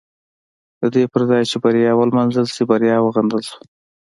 د 0.79 0.81
دې 0.95 1.03
پر 1.11 1.21
ځای 1.29 1.43
چې 1.49 1.57
بریا 1.63 1.91
ونمانځل 1.95 2.47
شي 2.55 2.63
بریا 2.71 2.97
وغندل 3.01 3.41
شوه. 3.49 3.61